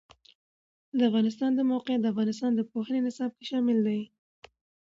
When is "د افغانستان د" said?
0.97-1.61, 2.01-2.61